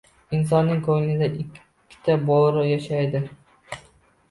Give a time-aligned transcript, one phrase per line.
[0.35, 3.25] Insonning ko‘nglida ikkita bo‘ri yashaydi.